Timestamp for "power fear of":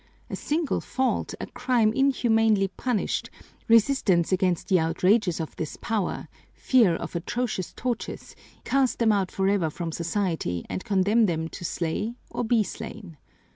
5.79-7.15